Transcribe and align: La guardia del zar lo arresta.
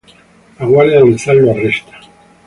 La 0.59 0.65
guardia 0.65 0.97
del 0.99 1.19
zar 1.19 1.35
lo 1.35 1.51
arresta. 1.51 1.99